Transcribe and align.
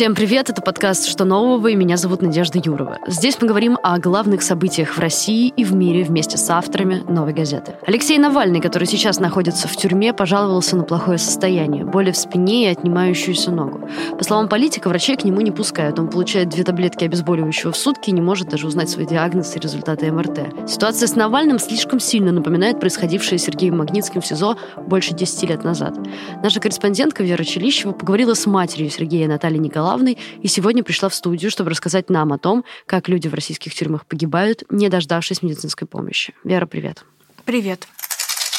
Всем 0.00 0.14
привет, 0.14 0.48
это 0.48 0.62
подкаст 0.62 1.06
«Что 1.06 1.26
нового?» 1.26 1.66
и 1.68 1.74
меня 1.74 1.98
зовут 1.98 2.22
Надежда 2.22 2.58
Юрова. 2.58 2.96
Здесь 3.06 3.36
мы 3.38 3.46
говорим 3.46 3.76
о 3.82 3.98
главных 3.98 4.40
событиях 4.40 4.96
в 4.96 4.98
России 4.98 5.52
и 5.54 5.62
в 5.62 5.74
мире 5.74 6.04
вместе 6.04 6.38
с 6.38 6.48
авторами 6.48 7.02
«Новой 7.06 7.34
газеты». 7.34 7.74
Алексей 7.86 8.16
Навальный, 8.16 8.62
который 8.62 8.88
сейчас 8.88 9.20
находится 9.20 9.68
в 9.68 9.76
тюрьме, 9.76 10.14
пожаловался 10.14 10.78
на 10.78 10.84
плохое 10.84 11.18
состояние, 11.18 11.84
боли 11.84 12.12
в 12.12 12.16
спине 12.16 12.64
и 12.64 12.68
отнимающуюся 12.68 13.50
ногу. 13.50 13.90
По 14.16 14.24
словам 14.24 14.48
политика, 14.48 14.88
врачей 14.88 15.18
к 15.18 15.24
нему 15.24 15.42
не 15.42 15.50
пускают. 15.50 15.98
Он 15.98 16.08
получает 16.08 16.48
две 16.48 16.64
таблетки 16.64 17.04
обезболивающего 17.04 17.70
в 17.70 17.76
сутки 17.76 18.08
и 18.08 18.14
не 18.14 18.22
может 18.22 18.48
даже 18.48 18.66
узнать 18.66 18.88
свой 18.88 19.04
диагноз 19.04 19.54
и 19.54 19.60
результаты 19.60 20.10
МРТ. 20.10 20.66
Ситуация 20.66 21.08
с 21.08 21.14
Навальным 21.14 21.58
слишком 21.58 22.00
сильно 22.00 22.32
напоминает 22.32 22.80
происходившее 22.80 23.38
с 23.38 23.42
Сергеем 23.42 23.76
Магнитским 23.76 24.22
в 24.22 24.26
СИЗО 24.26 24.56
больше 24.78 25.12
10 25.12 25.50
лет 25.50 25.62
назад. 25.62 25.94
Наша 26.42 26.58
корреспондентка 26.58 27.22
Вера 27.22 27.44
Челищева 27.44 27.92
поговорила 27.92 28.32
с 28.32 28.46
матерью 28.46 28.88
Сергея 28.88 29.28
Натальей 29.28 29.60
Николаевной 29.60 29.89
Николаевной, 29.90 30.18
и 30.42 30.48
сегодня 30.48 30.82
пришла 30.82 31.08
в 31.08 31.14
студию, 31.14 31.50
чтобы 31.50 31.70
рассказать 31.70 32.10
нам 32.10 32.32
о 32.32 32.38
том, 32.38 32.64
как 32.86 33.08
люди 33.08 33.28
в 33.28 33.34
российских 33.34 33.74
тюрьмах 33.74 34.06
погибают, 34.06 34.62
не 34.70 34.88
дождавшись 34.88 35.42
медицинской 35.42 35.86
помощи. 35.88 36.34
Вера, 36.44 36.66
привет. 36.66 37.04
Привет. 37.44 37.86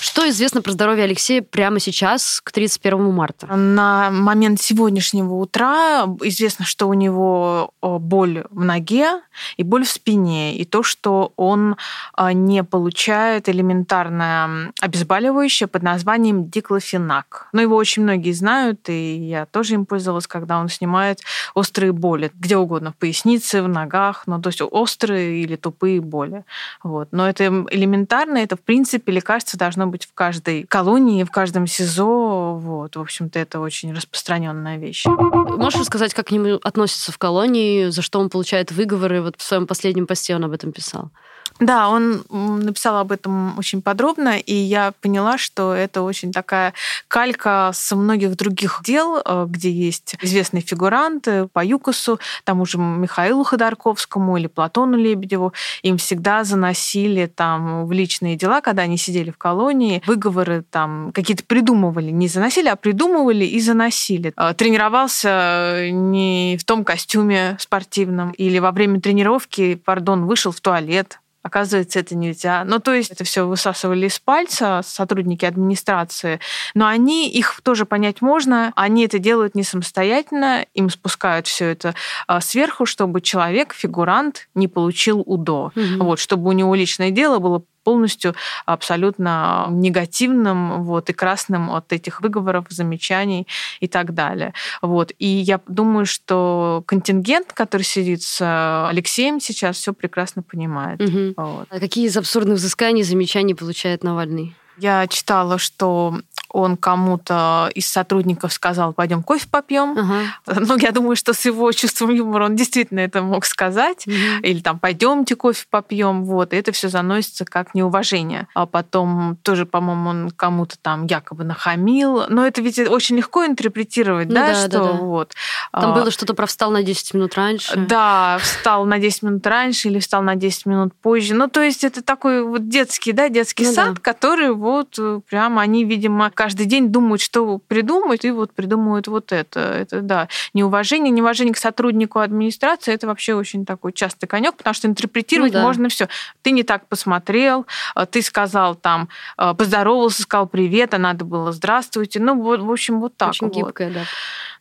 Что 0.02 0.28
известно 0.30 0.64
про 0.64 0.72
здоровье 0.72 1.04
Алексея 1.04 1.44
прямо 1.44 1.80
сейчас, 1.80 2.42
к 2.44 2.52
31 2.52 3.14
марта? 3.14 3.46
На 3.56 4.10
момент 4.10 4.60
сегодняшнего 4.60 5.36
утра 5.36 6.06
известно, 6.24 6.66
что 6.66 6.88
у 6.88 6.96
него 6.96 7.72
боль 7.84 8.44
в 8.50 8.64
ноге 8.64 9.22
и 9.58 9.64
боль 9.64 9.86
в 9.86 9.90
спине, 9.90 10.56
и 10.56 10.66
то, 10.66 10.82
что 10.82 11.34
он 11.36 11.78
а, 12.14 12.34
не 12.34 12.64
получает 12.64 13.48
элементарное 13.48 14.74
обезболивающее 14.82 15.68
под 15.68 15.84
названием 15.84 16.50
диклофенак. 16.50 17.50
Но 17.54 17.62
его 17.62 17.76
очень 17.76 18.02
многие 18.02 18.32
знают, 18.32 18.90
и 18.90 19.18
я 19.18 19.46
тоже 19.46 19.76
им 19.76 19.86
пользовалась, 19.86 20.26
когда 20.26 20.58
он 20.58 20.70
снимает 20.70 21.20
острые 21.54 21.92
боли, 21.92 22.32
где 22.34 22.58
угодно, 22.58 22.92
в 22.92 22.96
пояснице, 22.96 23.62
в 23.62 23.68
ногах, 23.68 24.24
ну, 24.26 24.42
то 24.42 24.50
есть 24.50 24.64
острые 24.64 25.44
или 25.44 25.58
тупые 25.58 26.02
боли. 26.02 26.44
Вот. 26.82 27.10
Но 27.12 27.30
это 27.30 27.44
элементарно, 27.70 28.40
это, 28.40 28.56
в 28.56 28.62
принципе, 28.62 29.12
лекарство 29.12 29.60
должно 29.60 29.91
быть 29.92 30.06
в 30.06 30.14
каждой 30.14 30.64
колонии, 30.64 31.24
в 31.24 31.32
каждом 31.32 31.68
СИЗО. 31.68 32.56
Вот. 32.56 32.96
В 32.96 33.02
общем-то, 33.02 33.38
это 33.38 33.60
очень 33.60 33.94
распространенная 33.94 34.78
вещь. 34.78 35.06
Можешь 35.06 35.80
рассказать, 35.80 36.14
как 36.14 36.28
к 36.28 36.32
нему 36.32 36.60
относятся 36.64 37.12
в 37.12 37.18
колонии, 37.18 37.90
за 37.90 38.02
что 38.02 38.20
он 38.20 38.30
получает 38.30 38.72
выговоры? 38.72 39.22
Вот 39.22 39.36
в 39.38 39.44
своем 39.44 39.68
последнем 39.68 40.08
посте 40.08 40.36
он 40.36 40.46
об 40.46 40.52
этом 40.52 40.72
писал. 40.72 41.12
Да, 41.60 41.90
он 41.90 42.24
написал 42.30 42.98
об 42.98 43.12
этом 43.12 43.58
очень 43.60 43.82
подробно, 43.84 44.40
и 44.40 44.54
я 44.54 44.94
поняла, 45.02 45.38
что 45.38 45.74
это 45.74 46.02
очень 46.02 46.32
такая 46.32 46.74
калька 47.08 47.70
со 47.74 47.96
многих 47.96 48.36
других 48.36 48.82
дел, 48.84 49.22
э, 49.24 49.46
где 49.48 49.72
есть 49.72 50.16
известные 50.22 50.62
фигуранты 50.62 51.48
по 51.54 51.64
ЮКОСу, 51.64 52.20
тому 52.46 52.66
же 52.66 52.80
Михаилу 52.80 53.44
Ходорковскому 53.44 54.38
или 54.38 54.48
Платону 54.48 54.98
Лебедеву. 54.98 55.54
Им 55.84 55.98
всегда 55.98 56.44
заносили 56.44 57.28
там 57.28 57.86
в 57.86 57.92
личные 57.92 58.36
дела, 58.36 58.62
когда 58.62 58.84
они 58.84 58.98
сидели 58.98 59.30
в 59.30 59.38
колонии, 59.38 59.81
выговоры 60.06 60.64
там 60.70 61.12
какие-то 61.14 61.44
придумывали. 61.44 62.12
Не 62.12 62.28
заносили, 62.28 62.68
а 62.68 62.76
придумывали 62.76 63.46
и 63.46 63.60
заносили. 63.60 64.34
Э, 64.38 64.54
тренировался 64.54 65.90
не 65.92 66.58
в 66.60 66.66
том 66.66 66.84
костюме 66.84 67.58
спортивном, 67.60 68.32
или 68.32 68.60
во 68.60 68.72
время 68.72 69.02
тренировки, 69.02 69.76
пардон, 69.76 70.26
вышел 70.26 70.52
в 70.52 70.62
туалет, 70.62 71.20
Оказывается, 71.44 72.00
это 72.00 72.16
нельзя. 72.16 72.64
Ну, 72.66 72.80
то 72.80 72.94
есть 72.94 73.10
это 73.12 73.24
все 73.24 73.48
высасывали 73.48 74.08
из 74.08 74.20
пальца 74.20 74.82
сотрудники 74.86 75.44
администрации, 75.44 76.40
но 76.76 76.86
они, 76.86 77.30
их 77.30 77.62
тоже 77.64 77.86
понять 77.86 78.22
можно, 78.22 78.72
они 78.76 79.06
это 79.06 79.18
делают 79.18 79.56
не 79.56 79.64
самостоятельно, 79.64 80.66
им 80.76 80.90
спускают 80.92 81.48
все 81.48 81.70
это 81.70 81.96
а, 82.28 82.42
сверху, 82.42 82.86
чтобы 82.86 83.22
человек, 83.22 83.74
фигурант, 83.74 84.50
не 84.54 84.68
получил 84.68 85.24
УДО. 85.26 85.72
Угу. 85.76 86.04
Вот, 86.04 86.20
чтобы 86.20 86.50
у 86.50 86.52
него 86.52 86.76
личное 86.76 87.10
дело 87.10 87.40
было 87.40 87.64
полностью 87.84 88.36
абсолютно 88.66 89.68
негативным 89.70 90.84
вот, 90.84 91.10
и 91.10 91.14
красным 91.14 91.72
от 91.72 91.94
этих 91.94 92.22
выговоров, 92.22 92.66
замечаний 92.70 93.48
и 93.80 93.88
так 93.88 94.14
далее. 94.14 94.54
Вот. 94.82 95.12
И 95.20 95.28
я 95.28 95.60
думаю, 95.68 96.06
что 96.06 96.84
контингент, 96.86 97.54
который 97.54 97.84
сидит 97.84 98.22
с 98.22 98.88
Алексеем 98.90 99.40
сейчас, 99.40 99.78
все 99.78 99.94
прекрасно 99.94 100.44
понимает. 100.44 101.02
Угу. 101.02 101.34
Вот. 101.38 101.68
А 101.70 101.80
какие 101.80 102.08
из 102.08 102.18
абсурдных 102.18 102.58
взысканий, 102.58 103.04
замечаний 103.04 103.54
получает 103.54 104.04
Навальный? 104.04 104.56
Я 104.78 105.06
читала, 105.08 105.60
что 105.60 106.22
он 106.54 106.78
кому-то 106.78 107.70
из 107.74 107.88
сотрудников 107.88 108.54
сказал, 108.54 108.94
пойдем 108.94 109.24
кофе 109.24 109.48
попьем. 109.50 109.98
Ага. 109.98 110.62
Ну, 110.72 110.78
я 110.78 110.92
думаю, 110.92 111.16
что 111.16 111.34
с 111.34 111.46
его 111.46 111.72
чувством 111.72 112.12
юмора 112.12 112.46
он 112.46 112.56
действительно 112.56 113.00
это 113.00 113.22
мог 113.22 113.46
сказать. 113.46 114.06
Угу. 114.08 114.44
Или 114.44 114.60
там, 114.62 114.80
пойдемте 114.80 115.36
кофе 115.36 115.66
попьем. 115.70 116.26
Вот. 116.26 116.54
И 116.54 116.58
это 116.58 116.72
все 116.72 116.90
заносится 116.90 117.46
как 117.46 117.74
неуважение. 117.74 118.48
А 118.54 118.66
потом 118.66 119.38
тоже, 119.44 119.66
по-моему, 119.66 120.10
он 120.10 120.32
кому-то 120.32 120.78
там 120.82 121.06
якобы 121.06 121.44
нахамил. 121.44 122.26
Но 122.30 122.46
это 122.46 122.62
ведь 122.62 122.80
очень 122.80 123.18
легко 123.18 123.46
интерпретировать, 123.46 124.28
ну, 124.28 124.36
да, 124.36 124.48
да, 124.48 124.56
что 124.56 124.70
да, 124.70 124.84
да. 124.84 124.92
вот. 124.94 125.34
Там 125.72 125.92
а, 125.92 125.96
было 125.96 126.12
что-то 126.12 126.34
про 126.34 126.46
встал 126.46 126.72
на 126.72 126.84
10 126.84 127.14
минут 127.14 127.36
раньше. 127.36 127.76
Да, 127.78 128.38
встал 128.42 128.86
на 128.86 129.00
10 129.00 129.24
минут 129.24 129.48
раньше 129.48 129.88
или 129.88 130.00
встал 130.00 130.22
на 130.22 130.36
10 130.36 130.66
минут 130.66 130.94
позже. 131.02 131.34
Ну, 131.34 131.48
то 131.48 131.62
есть 131.62 131.84
это 131.84 132.02
такой 132.02 132.44
вот 132.44 132.68
детский, 132.68 133.14
да, 133.14 133.30
детский 133.30 133.66
ну, 133.66 133.74
сад, 133.74 133.94
да. 133.96 134.02
который 134.02 134.52
вот 134.54 134.96
э, 135.00 135.22
прямо 135.30 135.62
они, 135.62 135.86
видимо, 135.86 136.30
каждый 136.42 136.66
день 136.66 136.92
думают, 136.92 137.22
что 137.22 137.60
придумают, 137.60 138.26
и 138.26 138.32
вот 138.32 138.52
придумывают 138.52 139.08
вот 139.08 139.32
это. 139.32 139.60
Это, 139.60 140.02
да, 140.02 140.28
неуважение, 140.56 141.12
неуважение 141.12 141.54
к 141.54 141.58
сотруднику 141.58 142.18
администрации, 142.18 142.96
это 142.96 143.06
вообще 143.06 143.36
очень 143.36 143.64
такой 143.64 143.94
частый 143.94 144.28
конек, 144.28 144.56
потому 144.56 144.74
что 144.74 144.88
интерпретировать 144.88 145.54
ну, 145.54 145.60
да. 145.60 145.64
можно 145.64 145.88
все. 145.90 146.08
Ты 146.42 146.50
не 146.50 146.64
так 146.64 146.88
посмотрел, 146.88 147.68
а, 147.94 148.08
ты 148.08 148.24
сказал 148.24 148.74
там, 148.74 149.08
а, 149.38 149.54
поздоровался, 149.54 150.24
сказал 150.24 150.48
привет, 150.48 150.96
а 150.96 150.98
надо 150.98 151.26
было 151.26 151.52
здравствуйте. 151.52 152.20
Ну, 152.20 152.42
в 152.42 152.72
общем, 152.72 153.02
вот 153.02 153.16
так. 153.16 153.30
Очень 153.30 153.50
вот. 153.50 153.56
гибкое, 153.56 153.92
да. 153.92 154.02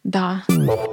Да. 0.04 0.44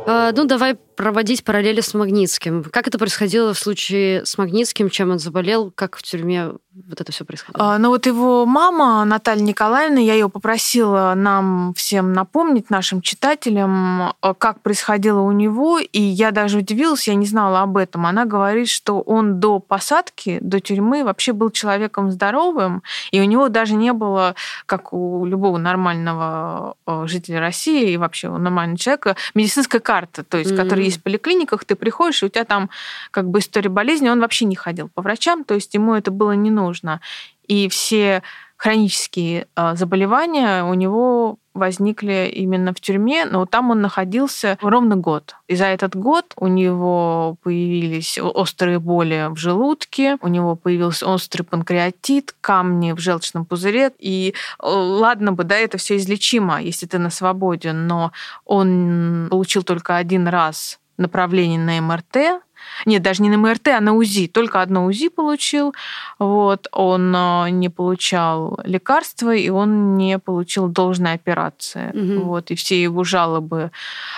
А, 0.06 0.31
ну, 0.34 0.45
давай 0.45 0.78
проводить 0.97 1.44
параллели 1.44 1.79
с 1.79 1.94
Магнитским. 1.94 2.63
Как 2.63 2.88
это 2.88 2.97
происходило 2.97 3.53
в 3.53 3.59
случае 3.59 4.25
с 4.25 4.38
Магнитским, 4.38 4.90
чем 4.90 5.12
он 5.12 5.19
заболел, 5.19 5.72
как 5.73 5.95
в 5.95 6.01
тюрьме 6.01 6.53
вот 6.88 7.00
это 7.00 7.12
все 7.12 7.23
происходило? 7.23 7.75
А, 7.75 7.78
ну 7.78 7.90
вот 7.90 8.07
его 8.07 8.45
мама, 8.47 9.06
Наталья 9.06 9.44
Николаевна, 9.44 10.00
я 10.00 10.13
ее 10.13 10.28
попросила 10.28 11.13
нам 11.16 11.73
всем 11.75 12.13
напомнить, 12.13 12.72
нашим 12.72 13.01
читателям, 13.01 14.13
а, 14.22 14.34
как 14.34 14.62
происходило 14.62 15.22
у 15.22 15.31
него, 15.31 15.78
и 15.78 16.01
я 16.01 16.31
даже 16.31 16.57
удивилась, 16.57 17.07
я 17.07 17.13
не 17.13 17.28
знала 17.28 17.62
об 17.62 17.78
этом. 17.78 18.07
Она 18.07 18.25
говорит, 18.25 18.68
что 18.68 19.00
он 19.01 19.39
до 19.39 19.59
посадки, 19.59 20.39
до 20.41 20.59
тюрьмы 20.59 21.03
вообще 21.03 21.31
был 21.31 21.51
человеком 21.51 22.12
здоровым, 22.12 22.81
и 23.12 23.22
у 23.22 23.24
него 23.24 23.50
даже 23.50 23.75
не 23.75 23.94
было, 23.94 24.34
как 24.66 24.94
у 24.94 25.25
любого 25.25 25.59
нормального 25.59 26.75
а, 26.88 27.06
жителя 27.06 27.39
России 27.39 27.91
и 27.91 27.97
вообще 27.97 28.29
у 28.29 28.38
нормального 28.38 28.79
человека, 28.79 28.97
медицинской 29.34 29.80
карты, 29.80 30.24
то 30.24 30.38
есть, 30.38 30.52
mm-hmm. 30.52 30.63
которая 30.63 30.85
есть 30.85 31.00
в 31.00 31.03
поликлиниках, 31.03 31.66
ты 31.66 31.75
приходишь, 31.75 32.24
и 32.24 32.25
у 32.25 32.30
тебя 32.30 32.46
там 32.46 32.69
как 33.12 33.30
бы 33.30 33.40
история 33.40 33.69
болезни, 33.69 34.09
он 34.09 34.19
вообще 34.19 34.46
не 34.46 34.56
ходил 34.56 34.90
по 34.90 35.02
врачам, 35.02 35.44
то 35.44 35.53
есть 35.53 35.74
ему 35.74 35.94
это 35.94 36.12
было 36.12 36.31
не 36.34 36.52
нужно. 36.52 37.02
И 37.47 37.69
все 37.69 38.24
хронические 38.57 39.47
а, 39.56 39.75
заболевания 39.75 40.63
у 40.63 40.73
него 40.73 41.38
возникли 41.53 42.31
именно 42.34 42.73
в 42.73 42.79
тюрьме, 42.79 43.25
но 43.25 43.45
там 43.45 43.72
он 43.72 43.81
находился 43.81 44.57
ровно 44.62 44.95
год. 44.95 45.35
И 45.47 45.56
за 45.56 45.66
этот 45.66 45.95
год 45.95 46.34
у 46.35 46.47
него 46.47 47.38
появились 47.44 48.19
острые 48.19 48.79
боли 48.79 49.28
в 49.29 49.38
желудке, 49.38 50.18
у 50.22 50.28
него 50.28 50.56
появился 50.56 51.07
острый 51.07 51.44
панкреатит, 51.44 52.35
камни 52.41 52.91
в 52.91 53.00
желчном 53.00 53.45
пузыре. 53.45 53.91
И 54.00 54.35
ладно 54.59 55.34
бы, 55.34 55.44
да, 55.44 55.57
это 55.57 55.77
все 55.77 55.98
излечимо, 55.98 56.62
если 56.62 56.86
ты 56.86 57.00
на 57.00 57.09
свободе, 57.09 57.74
но 57.74 58.12
он 58.45 59.27
получил 59.30 59.63
только 59.63 59.98
один 59.98 60.27
раз 60.27 60.80
направление 60.98 61.59
на 61.59 61.81
МРТ, 61.81 62.42
нет, 62.86 63.02
даже 63.02 63.24
не 63.24 63.30
на 63.30 63.38
МРТ, 63.38 63.68
а 63.69 63.81
на 63.81 63.94
УЗИ. 63.94 64.28
Только 64.28 64.62
одно 64.62 64.86
УЗИ 64.86 65.10
получил. 65.10 65.74
Вот. 66.19 66.68
Он 66.72 67.16
э, 67.16 67.50
не 67.50 67.69
получал 67.69 68.60
лекарства, 68.64 69.34
и 69.34 69.50
он 69.50 69.98
не 69.98 70.19
получил 70.19 70.68
должной 70.68 71.14
операции. 71.14 71.90
Угу. 71.90 72.25
Вот. 72.25 72.52
И 72.52 72.56
все 72.56 72.81
его 72.81 73.04
жалобы 73.04 73.72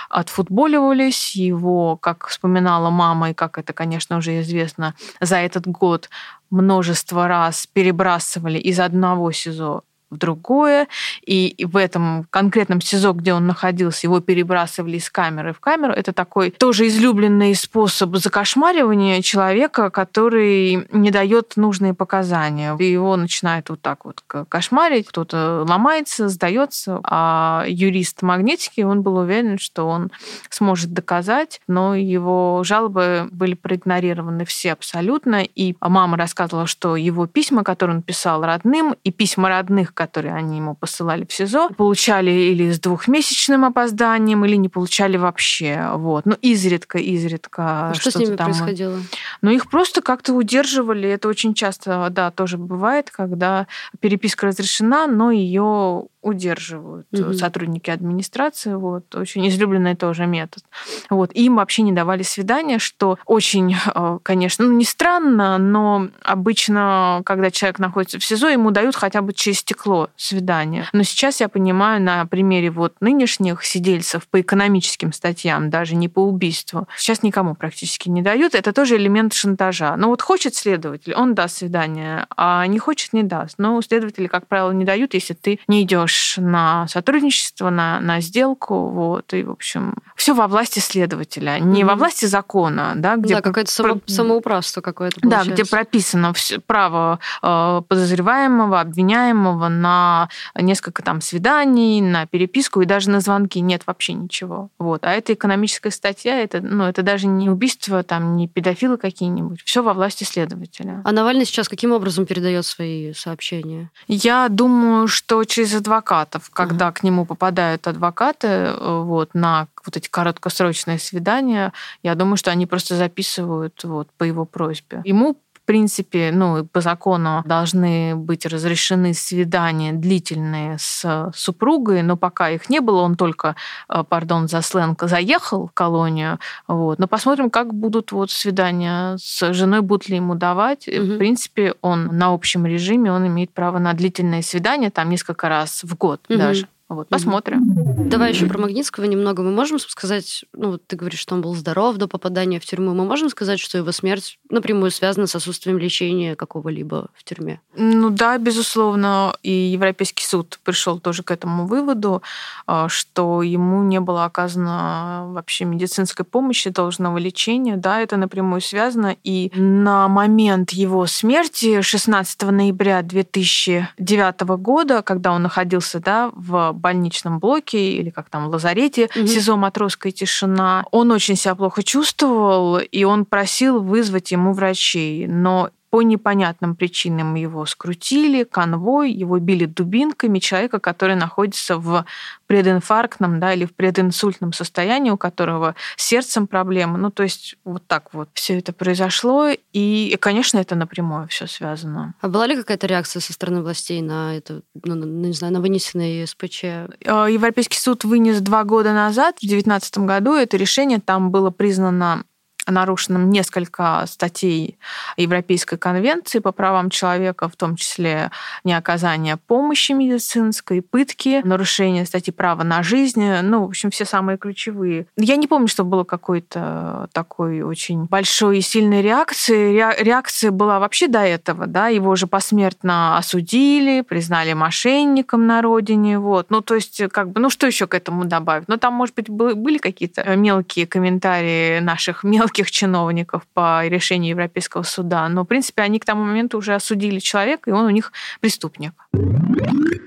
отфутболивались. 0.08 1.36
Его, 1.36 1.96
как 1.96 2.26
вспоминала 2.28 2.90
мама, 2.90 3.30
и 3.30 3.34
как 3.34 3.58
это, 3.58 3.72
конечно, 3.72 4.18
уже 4.18 4.40
известно, 4.40 4.94
за 5.20 5.36
этот 5.36 5.66
год 5.66 6.08
множество 6.50 7.28
раз 7.28 7.66
перебрасывали 7.66 8.58
из 8.58 8.80
одного 8.80 9.32
СИЗО 9.32 9.84
в 10.10 10.16
другое, 10.16 10.88
и 11.24 11.54
в 11.70 11.76
этом 11.76 12.26
конкретном 12.30 12.80
СИЗО, 12.80 13.12
где 13.12 13.32
он 13.32 13.46
находился, 13.46 14.06
его 14.06 14.20
перебрасывали 14.20 14.96
из 14.96 15.08
камеры 15.08 15.52
в 15.52 15.60
камеру. 15.60 15.92
Это 15.92 16.12
такой 16.12 16.50
тоже 16.50 16.88
излюбленный 16.88 17.54
способ 17.54 18.16
закошмаривания 18.16 19.22
человека, 19.22 19.90
который 19.90 20.88
не 20.92 21.10
дает 21.10 21.56
нужные 21.56 21.94
показания. 21.94 22.76
И 22.78 22.84
его 22.84 23.16
начинает 23.16 23.70
вот 23.70 23.80
так 23.80 24.04
вот 24.04 24.22
кошмарить, 24.48 25.06
кто-то 25.06 25.64
ломается, 25.68 26.28
сдается, 26.28 27.00
а 27.04 27.64
юрист 27.66 28.22
Магнитский, 28.22 28.84
он 28.84 29.02
был 29.02 29.16
уверен, 29.16 29.58
что 29.58 29.86
он 29.86 30.10
сможет 30.48 30.92
доказать, 30.92 31.60
но 31.68 31.94
его 31.94 32.62
жалобы 32.64 33.28
были 33.30 33.54
проигнорированы 33.54 34.44
все 34.44 34.72
абсолютно, 34.72 35.42
и 35.42 35.74
мама 35.80 36.16
рассказывала, 36.16 36.66
что 36.66 36.96
его 36.96 37.26
письма, 37.26 37.64
которые 37.64 37.96
он 37.98 38.02
писал 38.02 38.44
родным, 38.44 38.96
и 39.04 39.12
письма 39.12 39.48
родных, 39.48 39.94
которые 40.00 40.34
они 40.34 40.56
ему 40.56 40.74
посылали 40.74 41.26
в 41.28 41.32
СИЗО, 41.32 41.68
получали 41.76 42.30
или 42.30 42.70
с 42.72 42.80
двухмесячным 42.80 43.66
опозданием, 43.66 44.46
или 44.46 44.56
не 44.56 44.70
получали 44.70 45.18
вообще. 45.18 45.90
Вот. 45.94 46.24
Ну, 46.24 46.36
изредка, 46.40 46.96
изредка. 46.96 47.90
А 47.90 47.94
что 47.94 48.10
с 48.10 48.16
ними 48.16 48.34
там... 48.34 48.46
происходило? 48.46 48.98
Ну, 49.42 49.50
их 49.50 49.68
просто 49.68 50.00
как-то 50.00 50.32
удерживали. 50.32 51.06
Это 51.06 51.28
очень 51.28 51.52
часто, 51.52 52.08
да, 52.10 52.30
тоже 52.30 52.56
бывает, 52.56 53.10
когда 53.10 53.66
переписка 54.00 54.46
разрешена, 54.46 55.06
но 55.06 55.30
ее 55.30 56.06
удерживают 56.22 57.06
угу. 57.12 57.32
сотрудники 57.32 57.90
администрации. 57.90 58.74
Вот. 58.74 59.14
Очень 59.14 59.48
излюбленный 59.48 59.96
тоже 59.96 60.26
метод. 60.26 60.62
Вот. 61.08 61.32
Им 61.32 61.56
вообще 61.56 61.82
не 61.82 61.92
давали 61.92 62.22
свидания, 62.22 62.78
что 62.78 63.18
очень, 63.24 63.74
э, 63.94 64.18
конечно, 64.22 64.66
ну, 64.66 64.72
не 64.72 64.84
странно, 64.84 65.58
но 65.58 66.08
обычно, 66.22 67.22
когда 67.24 67.50
человек 67.50 67.78
находится 67.78 68.18
в 68.18 68.24
СИЗО, 68.24 68.48
ему 68.48 68.70
дают 68.70 68.96
хотя 68.96 69.22
бы 69.22 69.32
через 69.32 69.60
стекло 69.60 70.10
свидание. 70.16 70.86
Но 70.92 71.02
сейчас 71.02 71.40
я 71.40 71.48
понимаю 71.48 72.02
на 72.02 72.26
примере 72.26 72.70
вот 72.70 72.94
нынешних 73.00 73.64
сидельцев 73.64 74.28
по 74.28 74.40
экономическим 74.40 75.12
статьям, 75.12 75.70
даже 75.70 75.96
не 75.96 76.08
по 76.08 76.20
убийству, 76.20 76.86
сейчас 76.96 77.22
никому 77.22 77.54
практически 77.54 78.08
не 78.08 78.22
дают. 78.22 78.54
Это 78.54 78.72
тоже 78.72 78.96
элемент 78.96 79.32
шантажа. 79.32 79.96
Но 79.96 80.08
вот 80.08 80.22
хочет 80.22 80.54
следователь, 80.54 81.14
он 81.14 81.34
даст 81.34 81.58
свидание, 81.58 82.26
а 82.36 82.66
не 82.66 82.78
хочет, 82.78 83.12
не 83.12 83.22
даст. 83.22 83.54
Но 83.58 83.80
следователи, 83.80 84.26
как 84.26 84.46
правило, 84.46 84.72
не 84.72 84.84
дают, 84.84 85.14
если 85.14 85.34
ты 85.34 85.60
не 85.66 85.82
идешь 85.82 86.09
идешь 86.10 86.36
на 86.38 86.86
сотрудничество, 86.88 87.70
на, 87.70 88.00
на 88.00 88.20
сделку, 88.20 88.88
вот, 88.88 89.32
и, 89.32 89.42
в 89.42 89.50
общем, 89.50 89.94
все 90.16 90.34
во 90.34 90.48
власти 90.48 90.78
следователя, 90.78 91.58
не 91.58 91.82
mm-hmm. 91.82 91.86
во 91.86 91.94
власти 91.94 92.26
закона, 92.26 92.92
да, 92.96 93.16
где... 93.16 93.36
Да, 93.36 93.40
какое-то 93.40 93.70
само, 93.70 93.96
про... 93.96 94.12
самоуправство 94.12 94.80
какое-то 94.80 95.20
получается. 95.20 95.48
Да, 95.48 95.54
где 95.54 95.64
прописано 95.64 96.34
право 96.66 97.18
э, 97.42 97.82
подозреваемого, 97.88 98.80
обвиняемого 98.80 99.68
на 99.68 100.28
несколько 100.54 101.02
там 101.02 101.20
свиданий, 101.20 102.00
на 102.00 102.26
переписку 102.26 102.80
и 102.80 102.86
даже 102.86 103.10
на 103.10 103.20
звонки. 103.20 103.60
Нет 103.60 103.82
вообще 103.86 104.14
ничего. 104.14 104.70
Вот. 104.78 105.04
А 105.04 105.12
это 105.12 105.34
экономическая 105.34 105.90
статья, 105.90 106.38
это, 106.38 106.60
ну, 106.60 106.84
это 106.84 107.02
даже 107.02 107.26
не 107.26 107.48
убийство, 107.48 108.02
там, 108.02 108.36
не 108.36 108.48
педофилы 108.48 108.96
какие-нибудь. 108.96 109.62
Все 109.64 109.82
во 109.82 109.94
власти 109.94 110.24
следователя. 110.24 111.02
А 111.04 111.12
Навальный 111.12 111.44
сейчас 111.44 111.68
каким 111.68 111.92
образом 111.92 112.26
передает 112.26 112.66
свои 112.66 113.12
сообщения? 113.12 113.90
Я 114.08 114.48
думаю, 114.48 115.08
что 115.08 115.44
через 115.44 115.74
адвоката 115.74 115.99
адвокатов, 116.00 116.50
когда 116.50 116.88
uh-huh. 116.88 116.92
к 116.92 117.02
нему 117.02 117.24
попадают 117.24 117.86
адвокаты 117.86 118.48
э, 118.48 119.02
вот, 119.02 119.34
на 119.34 119.68
вот 119.84 119.96
эти 119.96 120.08
короткосрочные 120.08 120.98
свидания, 120.98 121.72
я 122.02 122.14
думаю, 122.14 122.36
что 122.36 122.50
они 122.50 122.66
просто 122.66 122.96
записывают 122.96 123.84
вот, 123.84 124.08
по 124.18 124.24
его 124.24 124.44
просьбе. 124.44 125.02
Ему 125.04 125.36
принципе, 125.70 126.32
ну, 126.32 126.64
по 126.64 126.80
закону 126.80 127.44
должны 127.46 128.16
быть 128.16 128.44
разрешены 128.44 129.14
свидания 129.14 129.92
длительные 129.92 130.78
с 130.80 131.30
супругой, 131.32 132.02
но 132.02 132.16
пока 132.16 132.50
их 132.50 132.68
не 132.68 132.80
было, 132.80 133.02
он 133.02 133.14
только, 133.14 133.54
э, 133.88 134.02
пардон 134.02 134.48
за 134.48 134.62
сленг, 134.62 135.00
заехал 135.04 135.68
в 135.68 135.72
колонию. 135.72 136.40
Вот. 136.66 136.98
Но 136.98 137.06
посмотрим, 137.06 137.50
как 137.50 137.72
будут 137.72 138.10
вот 138.10 138.32
свидания 138.32 139.16
с 139.16 139.52
женой, 139.52 139.82
будут 139.82 140.08
ли 140.08 140.16
ему 140.16 140.34
давать. 140.34 140.88
Угу. 140.88 141.14
В 141.14 141.18
принципе, 141.18 141.74
он 141.82 142.06
на 142.18 142.34
общем 142.34 142.66
режиме, 142.66 143.12
он 143.12 143.28
имеет 143.28 143.52
право 143.52 143.78
на 143.78 143.92
длительные 143.92 144.42
свидания, 144.42 144.90
там 144.90 145.08
несколько 145.08 145.48
раз 145.48 145.84
в 145.84 145.96
год 145.96 146.20
угу. 146.28 146.36
даже. 146.36 146.66
Вот, 146.90 147.08
посмотрим. 147.08 147.62
Давай 148.08 148.32
еще 148.32 148.46
про 148.46 148.58
Магнитского 148.58 149.04
немного. 149.04 149.44
Мы 149.44 149.52
можем 149.52 149.78
сказать, 149.78 150.44
ну, 150.52 150.72
вот 150.72 150.84
ты 150.88 150.96
говоришь, 150.96 151.20
что 151.20 151.36
он 151.36 151.40
был 151.40 151.54
здоров 151.54 151.96
до 151.98 152.08
попадания 152.08 152.58
в 152.58 152.64
тюрьму. 152.64 152.94
Мы 152.94 153.04
можем 153.04 153.28
сказать, 153.28 153.60
что 153.60 153.78
его 153.78 153.92
смерть 153.92 154.40
напрямую 154.50 154.90
связана 154.90 155.28
с 155.28 155.36
отсутствием 155.36 155.78
лечения 155.78 156.34
какого-либо 156.34 157.06
в 157.14 157.22
тюрьме? 157.22 157.60
Ну 157.76 158.10
да, 158.10 158.38
безусловно. 158.38 159.36
И 159.44 159.52
Европейский 159.52 160.24
суд 160.24 160.58
пришел 160.64 160.98
тоже 160.98 161.22
к 161.22 161.30
этому 161.30 161.68
выводу, 161.68 162.22
а, 162.66 162.88
что 162.88 163.42
ему 163.42 163.84
не 163.84 164.00
было 164.00 164.24
оказано 164.24 165.26
вообще 165.28 165.66
медицинской 165.66 166.24
помощи, 166.24 166.70
должного 166.70 167.18
лечения. 167.18 167.76
Да, 167.76 168.00
это 168.00 168.16
напрямую 168.16 168.62
связано. 168.62 169.14
И 169.22 169.52
на 169.54 170.08
момент 170.08 170.70
его 170.70 171.06
смерти 171.06 171.82
16 171.82 172.42
ноября 172.50 173.02
2009 173.02 174.40
года, 174.58 175.02
когда 175.02 175.30
он 175.30 175.42
находился 175.42 176.00
да, 176.00 176.32
в 176.34 176.79
больничном 176.80 177.38
блоке 177.38 177.92
или 177.92 178.10
как 178.10 178.28
там 178.30 178.48
в 178.48 178.50
лазарете, 178.50 179.08
угу. 179.14 179.26
СИЗО 179.26 179.56
«Матросская 179.56 180.12
тишина». 180.12 180.84
Он 180.90 181.10
очень 181.10 181.36
себя 181.36 181.54
плохо 181.54 181.82
чувствовал, 181.82 182.78
и 182.78 183.04
он 183.04 183.24
просил 183.24 183.80
вызвать 183.82 184.32
ему 184.32 184.52
врачей. 184.52 185.26
Но 185.26 185.70
по 185.90 186.02
непонятным 186.02 186.76
причинам 186.76 187.34
его 187.34 187.66
скрутили, 187.66 188.44
конвой, 188.44 189.10
его 189.10 189.38
били 189.38 189.66
дубинками, 189.66 190.38
человека, 190.38 190.78
который 190.78 191.16
находится 191.16 191.76
в 191.76 192.06
прединфарктном 192.46 193.40
да, 193.40 193.52
или 193.52 193.64
в 193.64 193.74
прединсультном 193.74 194.52
состоянии, 194.52 195.10
у 195.10 195.16
которого 195.16 195.74
с 195.96 196.04
сердцем 196.04 196.46
проблемы. 196.46 196.98
Ну, 196.98 197.10
то 197.10 197.24
есть 197.24 197.56
вот 197.64 197.86
так 197.86 198.14
вот 198.14 198.28
все 198.34 198.58
это 198.58 198.72
произошло, 198.72 199.48
и, 199.72 200.16
конечно, 200.20 200.58
это 200.58 200.76
напрямую 200.76 201.26
все 201.28 201.46
связано. 201.46 202.14
А 202.20 202.28
была 202.28 202.46
ли 202.46 202.56
какая-то 202.56 202.86
реакция 202.86 203.20
со 203.20 203.32
стороны 203.32 203.62
властей 203.62 204.00
на 204.00 204.36
это, 204.36 204.62
ну, 204.84 204.94
не 204.94 205.32
знаю, 205.32 205.52
на 205.52 205.60
вынесенные 205.60 206.26
СПЧ? 206.26 206.64
Э, 206.64 206.88
Европейский 207.28 207.78
суд 207.78 208.04
вынес 208.04 208.40
два 208.40 208.64
года 208.64 208.92
назад, 208.92 209.36
в 209.36 209.40
2019 209.40 209.98
году, 209.98 210.34
это 210.34 210.56
решение 210.56 211.00
там 211.00 211.30
было 211.30 211.50
признано 211.50 212.24
нарушенным 212.70 213.30
несколько 213.30 214.04
статей 214.06 214.78
Европейской 215.16 215.76
конвенции 215.76 216.38
по 216.38 216.52
правам 216.52 216.90
человека, 216.90 217.48
в 217.48 217.56
том 217.56 217.76
числе 217.76 218.30
неоказание 218.64 219.36
помощи 219.36 219.92
медицинской, 219.92 220.82
пытки, 220.82 221.40
нарушение 221.44 222.04
статьи 222.06 222.32
права 222.32 222.62
на 222.62 222.82
жизнь, 222.82 223.24
ну, 223.42 223.62
в 223.62 223.68
общем, 223.68 223.90
все 223.90 224.04
самые 224.04 224.38
ключевые. 224.38 225.06
Я 225.16 225.36
не 225.36 225.46
помню, 225.46 225.68
что 225.68 225.84
было 225.84 226.04
какой-то 226.04 227.08
такой 227.12 227.62
очень 227.62 228.04
большой 228.04 228.58
и 228.58 228.60
сильной 228.60 229.02
реакции. 229.02 229.72
Реакция 230.02 230.50
была 230.50 230.78
вообще 230.78 231.08
до 231.08 231.20
этого, 231.20 231.66
да, 231.66 231.88
его 231.88 232.16
же 232.16 232.26
посмертно 232.26 233.18
осудили, 233.18 234.02
признали 234.02 234.52
мошенником 234.52 235.46
на 235.46 235.62
родине, 235.62 236.18
вот. 236.18 236.50
Ну, 236.50 236.60
то 236.60 236.74
есть, 236.74 237.02
как 237.12 237.30
бы, 237.30 237.40
ну, 237.40 237.50
что 237.50 237.66
еще 237.66 237.86
к 237.86 237.94
этому 237.94 238.24
добавить? 238.24 238.68
Ну, 238.68 238.76
там, 238.76 238.94
может 238.94 239.14
быть, 239.14 239.28
были 239.28 239.78
какие-то 239.78 240.36
мелкие 240.36 240.86
комментарии 240.86 241.80
наших 241.80 242.24
мелких 242.24 242.59
высоких 242.60 242.70
чиновников 242.70 243.42
по 243.54 243.86
решению 243.86 244.30
Европейского 244.30 244.82
суда, 244.82 245.28
но, 245.28 245.42
в 245.42 245.46
принципе, 245.46 245.82
они 245.82 245.98
к 245.98 246.04
тому 246.04 246.24
моменту 246.24 246.58
уже 246.58 246.74
осудили 246.74 247.18
человека, 247.18 247.70
и 247.70 247.72
он 247.72 247.86
у 247.86 247.90
них 247.90 248.12
преступник. 248.40 248.92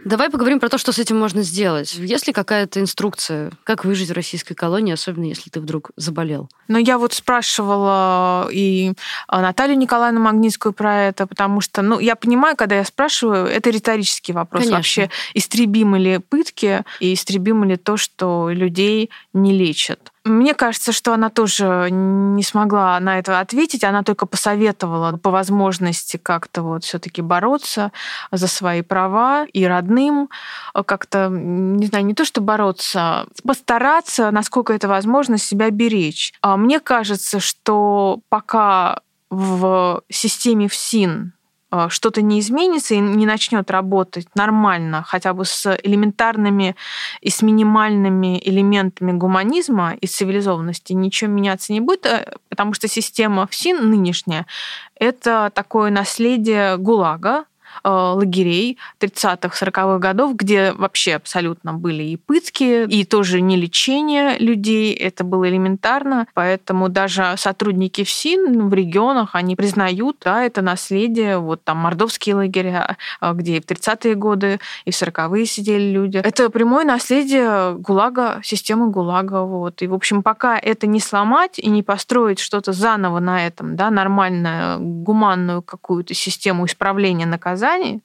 Давай 0.06 0.30
поговорим 0.30 0.60
про 0.60 0.70
то, 0.70 0.78
что 0.78 0.92
с 0.92 1.00
этим 1.00 1.18
можно 1.18 1.44
сделать. 1.44 1.96
Есть 1.96 2.28
ли 2.28 2.34
какая-то 2.34 2.80
инструкция, 2.80 3.52
как 3.64 3.86
выжить 3.86 4.10
в 4.10 4.14
российской 4.14 4.54
колонии, 4.54 4.94
особенно 4.94 5.26
если 5.26 5.50
ты 5.50 5.60
вдруг 5.60 5.92
заболел? 5.96 6.50
Ну, 6.68 6.78
я 6.78 6.98
вот 6.98 7.14
спрашивала 7.14 8.48
и 8.52 8.94
Наталью 9.32 9.78
Николаевну 9.78 10.20
Магнитскую 10.20 10.74
про 10.74 11.04
это, 11.04 11.28
потому 11.28 11.62
что, 11.62 11.82
ну, 11.82 12.00
я 12.00 12.16
понимаю, 12.16 12.56
когда 12.56 12.76
я 12.76 12.86
спрашиваю, 12.86 13.48
это 13.48 13.70
риторический 13.70 14.34
вопрос. 14.34 14.64
Конечно. 14.64 14.78
Вообще, 14.78 15.10
истребимы 15.34 16.00
ли 16.00 16.18
пытки 16.20 16.84
и 17.00 17.14
истребимы 17.14 17.66
ли 17.66 17.78
то, 17.78 17.98
что 17.98 18.50
людей 18.50 19.10
не 19.34 19.54
лечат? 19.54 20.12
Мне 20.26 20.54
кажется, 20.54 20.94
что 20.94 21.14
она 21.14 21.30
тоже 21.30 21.90
не 21.92 22.44
смогла 22.44 22.98
на 23.02 23.20
это 23.20 23.42
ответить. 23.42 23.84
Она 23.84 24.04
только 24.04 24.26
посоветовала 24.26 25.18
по 25.18 25.32
возможности 25.32 26.16
как-то 26.16 26.62
вот 26.62 26.86
все-таки 26.86 27.22
бороться 27.22 27.92
за 28.32 28.48
свои 28.48 28.84
права 28.84 29.43
и 29.52 29.66
родным 29.66 30.30
как-то, 30.74 31.30
не 31.30 31.86
знаю, 31.88 32.06
не 32.06 32.14
то 32.14 32.26
что 32.26 32.42
бороться, 32.42 33.28
постараться, 33.44 34.32
насколько 34.32 34.74
это 34.74 34.88
возможно, 34.88 35.38
себя 35.38 35.70
беречь. 35.70 36.34
А 36.42 36.58
мне 36.58 36.80
кажется, 36.80 37.40
что 37.40 38.20
пока 38.30 39.02
в 39.30 40.02
системе 40.10 40.68
ФСИН 40.68 41.34
Э, 41.74 41.88
что-то 41.90 42.22
не 42.22 42.40
изменится 42.40 42.94
и 42.94 43.00
не 43.00 43.26
начнет 43.26 43.72
работать 43.72 44.28
нормально, 44.36 45.04
хотя 45.04 45.34
бы 45.34 45.44
с 45.44 45.76
элементарными 45.84 46.76
и 47.22 47.30
с 47.30 47.42
минимальными 47.42 48.40
элементами 48.46 49.12
гуманизма 49.12 49.96
и 50.00 50.06
цивилизованности, 50.06 50.94
ничего 50.94 51.32
меняться 51.32 51.74
не 51.74 51.80
будет, 51.80 52.06
э, 52.06 52.36
потому 52.50 52.74
что 52.74 52.88
система 52.88 53.48
ФСИН 53.48 53.90
нынешняя— 53.90 54.46
это 54.96 55.52
такое 55.56 55.90
наследие 55.90 56.78
ГУЛАГа, 56.78 57.40
э, 57.40 57.44
лагерей 57.84 58.78
30-х, 59.00 59.66
40-х 59.66 60.00
годов, 60.00 60.36
где 60.36 60.74
вообще 60.74 61.16
абсолютно 61.16 61.74
были 61.74 62.04
и 62.04 62.18
пытки, 62.18 62.86
и 62.88 63.06
тоже 63.06 63.42
не 63.42 63.58
лечение 63.58 64.38
людей, 64.40 64.94
это 64.94 65.24
было 65.24 65.50
элементарно, 65.50 66.28
поэтому 66.34 66.90
даже 66.90 67.36
сотрудники 67.38 68.04
ФСИН 68.04 68.70
в 68.70 68.74
регионах, 68.74 69.32
они 69.34 69.56
признают, 69.56 70.18
да, 70.24 70.44
это 70.44 70.62
наследие, 70.62 71.38
вот 71.38 71.64
там 71.64 71.78
мордовские 71.78 72.36
лагеря, 72.36 72.98
э, 73.22 73.32
где 73.34 73.58
и 73.58 73.62
в 73.62 73.66
30-е 73.66 74.16
годы, 74.16 74.60
и 74.86 74.92
в 74.92 74.94
40-е 74.94 75.46
сидели 75.46 75.92
люди. 75.92 76.18
Это 76.18 76.50
прямое 76.50 76.86
наследие 76.86 77.76
ГУЛАГа, 77.78 78.42
системы 78.44 78.90
ГУЛАГа, 78.90 79.44
вот. 79.44 79.82
И, 79.82 79.88
в 79.88 79.94
общем, 79.94 80.24
пока 80.24 80.58
это 80.58 80.88
не 80.88 81.00
сломать 81.00 81.60
и 81.60 81.70
не 81.70 81.84
построить 81.84 82.40
что-то 82.40 82.72
заново 82.72 83.20
на 83.20 83.46
этом, 83.46 83.76
да, 83.76 83.90
нормальную, 83.90 84.80
гуманную 84.80 85.62
какую-то 85.62 86.14
систему 86.14 86.66
исправления 86.66 87.26
наказаний, 87.64 88.02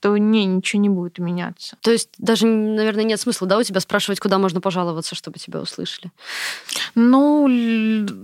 то 0.00 0.16
не, 0.16 0.46
ничего 0.46 0.80
не 0.80 0.88
будет 0.88 1.18
меняться. 1.18 1.76
То 1.82 1.90
есть 1.90 2.08
даже, 2.16 2.46
наверное, 2.46 3.04
нет 3.04 3.20
смысла, 3.20 3.46
да, 3.46 3.58
у 3.58 3.62
тебя 3.62 3.80
спрашивать, 3.80 4.18
куда 4.18 4.38
можно 4.38 4.62
пожаловаться, 4.62 5.14
чтобы 5.14 5.38
тебя 5.38 5.60
услышали? 5.60 6.10
Ну, 6.94 7.46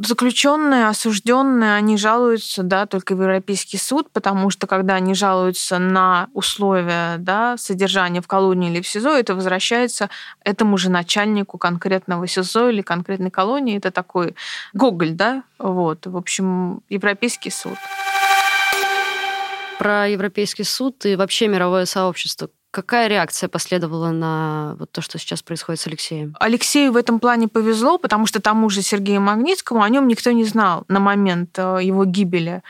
заключенные, 0.03 0.89
осужденные, 0.89 1.75
они 1.75 1.99
жалуются, 1.99 2.63
да, 2.63 2.87
только 2.87 3.15
в 3.15 3.21
Европейский 3.21 3.77
суд, 3.77 4.11
потому 4.11 4.49
что 4.49 4.67
когда 4.67 4.95
они 4.95 5.13
жалуются 5.13 5.79
на 5.79 6.29
условия, 6.33 7.17
да, 7.19 7.59
содержания 7.59 8.23
в 8.23 8.27
колонии 8.27 8.71
или 8.71 8.81
в 8.81 8.89
СИЗО, 8.89 9.11
это 9.11 9.35
возвращается 9.35 10.09
этому 10.45 10.79
же 10.79 10.91
начальнику 10.91 11.59
конкретного 11.59 12.27
СИЗО 12.27 12.71
или 12.71 12.81
конкретной 12.81 13.31
колонии. 13.31 13.77
Это 13.77 13.91
такой 13.91 14.35
Гоголь, 14.73 15.13
да, 15.13 15.43
вот. 15.59 16.07
В 16.07 16.17
общем, 16.17 16.81
Европейский 16.89 17.51
суд 17.51 17.77
про 19.79 20.09
Европейский 20.09 20.65
суд 20.65 21.05
и 21.07 21.17
вообще 21.17 21.49
мировое 21.49 21.85
сообщество. 21.85 22.51
Какая 22.77 23.09
реакция 23.09 23.49
последовала 23.49 24.11
на 24.11 24.77
вот 24.79 24.93
то, 24.93 25.01
что 25.01 25.19
сейчас 25.19 25.41
происходит 25.41 25.81
с 25.81 25.87
Алексеем? 25.87 26.37
Алексею 26.39 26.93
в 26.93 26.99
этом 26.99 27.21
плане 27.21 27.49
повезло, 27.49 27.97
потому 27.97 28.27
что 28.27 28.43
тому 28.43 28.69
же 28.69 28.83
Сергею 28.83 29.23
Магнитскому 29.23 29.81
о 29.81 29.89
нем 29.89 30.07
никто 30.07 30.31
не 30.33 30.45
знал 30.45 30.85
на 30.87 31.01
момент 31.01 31.59
э, 31.59 31.79
его 31.81 32.05
гибели 32.05 32.63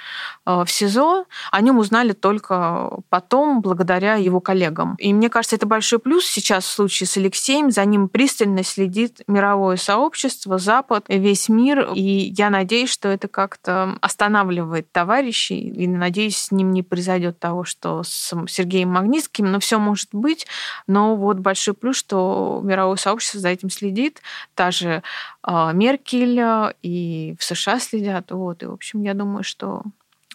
э, 0.47 0.63
в 0.65 0.71
СИЗО. 0.71 1.25
О 1.51 1.61
нем 1.61 1.79
узнали 1.79 2.13
только 2.13 3.01
потом, 3.09 3.61
благодаря 3.61 4.15
его 4.15 4.39
коллегам. 4.39 4.95
И 5.01 5.13
мне 5.13 5.29
кажется, 5.29 5.57
это 5.57 5.67
большой 5.67 5.99
плюс 5.99 6.25
сейчас 6.25 6.67
в 6.67 6.71
случае 6.71 7.09
с 7.09 7.17
Алексеем. 7.17 7.73
За 7.73 7.85
ним 7.85 8.09
пристально 8.09 8.63
следит 8.63 9.23
мировое 9.27 9.77
сообщество, 9.77 10.59
Запад, 10.59 11.07
весь 11.09 11.49
мир. 11.49 11.91
И 11.97 12.33
я 12.37 12.51
надеюсь, 12.51 12.91
что 12.91 13.09
это 13.09 13.27
как-то 13.27 13.99
останавливает 14.01 14.93
товарищей. 14.93 15.69
И 15.69 15.89
надеюсь, 15.89 16.37
с 16.37 16.53
ним 16.53 16.71
не 16.71 16.85
произойдет 16.85 17.41
того, 17.41 17.65
что 17.65 18.05
с 18.05 18.33
Сергеем 18.47 18.91
Магнитским. 18.91 19.51
Но 19.51 19.59
все 19.59 19.81
может 19.81 19.96
может 19.97 20.09
быть, 20.13 20.47
но 20.87 21.17
вот 21.17 21.39
большой 21.39 21.73
плюс, 21.73 21.97
что 21.97 22.61
мировое 22.63 22.97
сообщество 22.97 23.41
за 23.41 23.49
этим 23.49 23.71
следит, 23.71 24.21
та 24.55 24.71
же 24.71 25.03
э, 25.43 25.71
Меркель 25.73 26.75
и 26.83 27.35
в 27.39 27.45
США 27.45 27.81
следят, 27.81 28.31
вот, 28.31 28.63
и, 28.63 28.67
в 28.67 28.73
общем, 28.73 29.03
я 29.03 29.15
думаю, 29.15 29.43
что 29.43 29.83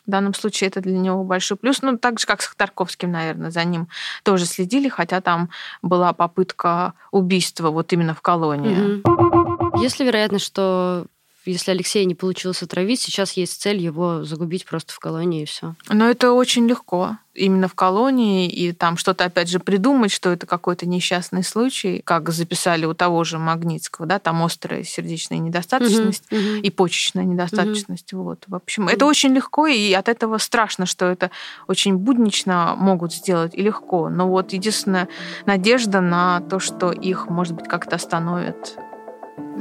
в 0.08 0.10
данном 0.10 0.34
случае 0.34 0.70
это 0.70 0.82
для 0.82 0.98
него 0.98 1.24
большой 1.24 1.58
плюс. 1.58 1.84
Ну, 1.84 1.96
так 1.96 2.20
же, 2.20 2.26
как 2.26 2.42
с 2.42 2.48
Ходорковским, 2.48 3.12
наверное, 3.12 3.52
за 3.52 3.64
ним 3.64 3.88
тоже 4.24 4.48
следили, 4.48 4.90
хотя 4.90 5.22
там 5.22 5.52
была 5.84 6.12
попытка 6.12 6.94
убийства 7.12 7.70
вот 7.70 7.94
именно 7.94 8.16
в 8.16 8.22
колонии. 8.22 9.00
Угу. 9.04 9.84
Есть 9.84 10.00
ли 10.00 10.40
что 10.40 11.06
если 11.46 11.72
Алексея 11.72 12.06
не 12.06 12.16
получилось 12.16 12.62
отравить, 12.62 13.02
сейчас 13.02 13.34
есть 13.34 13.62
цель 13.62 13.78
его 13.78 14.24
загубить 14.24 14.66
просто 14.66 14.94
в 14.94 15.00
колонии 15.00 15.44
и 15.44 15.46
все. 15.46 15.76
Но 15.90 16.10
это 16.10 16.34
очень 16.34 16.68
легко. 16.68 17.18
Именно 17.34 17.70
в 17.70 17.76
колонии, 17.76 18.50
и 18.50 18.74
там 18.74 18.98
что-то 18.98 19.24
опять 19.24 19.50
же 19.50 19.60
придумать, 19.60 20.12
что 20.12 20.32
это 20.32 20.46
какой-то 20.46 20.86
несчастный 20.86 21.44
случай, 21.44 22.02
как 22.04 22.30
записали 22.30 22.86
у 22.86 22.94
того 22.94 23.24
же 23.24 23.40
Магнитского, 23.40 24.06
да, 24.06 24.20
там 24.20 24.44
острая 24.44 24.84
сердечная 24.84 25.38
недостаточность 25.38 26.26
угу, 26.30 26.60
и 26.62 26.70
почечная 26.70 27.24
недостаточность. 27.24 28.12
Угу. 28.12 28.24
Вот. 28.24 28.44
В 28.48 28.56
общем, 28.56 28.90
это 28.90 29.06
очень 29.06 29.34
легко, 29.34 29.66
и 29.66 29.94
от 29.94 30.10
этого 30.10 30.40
страшно, 30.40 30.86
что 30.86 31.06
это 31.06 31.32
очень 31.68 31.96
буднично 31.96 32.76
могут 32.78 33.14
сделать 33.14 33.56
и 33.56 33.62
легко. 33.62 34.10
Но 34.10 34.28
вот 34.28 34.52
единственная 34.52 35.08
надежда 35.46 36.02
на 36.02 36.42
то, 36.42 36.60
что 36.60 36.92
их, 36.92 37.30
может 37.30 37.54
быть, 37.54 37.70
как-то 37.70 37.96
остановят 37.96 38.76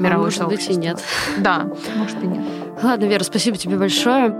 мировое 0.00 0.26
может 0.26 0.38
сообщество. 0.38 0.72
быть 0.72 0.78
и 0.78 0.80
нет. 0.80 1.02
Да, 1.38 1.66
может 1.96 2.22
и 2.22 2.26
нет. 2.26 2.44
Ладно, 2.82 3.04
Вера, 3.04 3.24
спасибо 3.24 3.56
тебе 3.56 3.76
большое. 3.76 4.34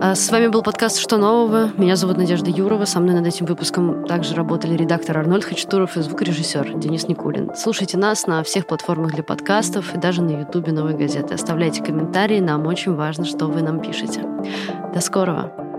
А, 0.00 0.16
с 0.16 0.30
вами 0.30 0.48
был 0.48 0.62
подкаст 0.62 0.98
«Что 0.98 1.16
нового?». 1.16 1.70
Меня 1.76 1.94
зовут 1.94 2.16
Надежда 2.16 2.50
Юрова. 2.50 2.86
Со 2.86 2.98
мной 2.98 3.14
над 3.14 3.24
этим 3.24 3.46
выпуском 3.46 4.04
также 4.04 4.34
работали 4.34 4.76
редактор 4.76 5.18
Арнольд 5.18 5.44
Хачатуров 5.44 5.96
и 5.96 6.02
звукорежиссер 6.02 6.74
Денис 6.74 7.06
Никулин. 7.06 7.52
Слушайте 7.56 7.98
нас 7.98 8.26
на 8.26 8.42
всех 8.42 8.66
платформах 8.66 9.12
для 9.12 9.22
подкастов 9.22 9.94
и 9.94 9.98
даже 9.98 10.22
на 10.22 10.40
ютубе 10.40 10.72
«Новой 10.72 10.94
газеты». 10.94 11.34
Оставляйте 11.34 11.84
комментарии, 11.84 12.40
нам 12.40 12.66
очень 12.66 12.94
важно, 12.94 13.24
что 13.24 13.46
вы 13.46 13.62
нам 13.62 13.80
пишете. 13.80 14.24
До 14.92 15.00
скорого! 15.00 15.71